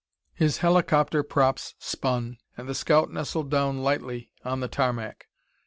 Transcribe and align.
His 0.33 0.57
helicopter 0.57 1.21
props 1.21 1.75
spun, 1.77 2.39
and 2.57 2.67
the 2.67 2.73
scout 2.73 3.11
nestled 3.11 3.51
down 3.51 3.83
lightly 3.83 4.31
on 4.43 4.59
the 4.59 4.67
tarmac. 4.67 5.27